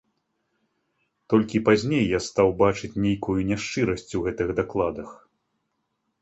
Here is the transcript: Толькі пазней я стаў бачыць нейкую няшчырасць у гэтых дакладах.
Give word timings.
Толькі 1.33 1.61
пазней 1.67 2.01
я 2.11 2.19
стаў 2.27 2.49
бачыць 2.63 2.89
нейкую 3.05 3.37
няшчырасць 3.51 4.07
у 4.21 4.23
гэтых 4.29 4.47
дакладах. 4.63 5.09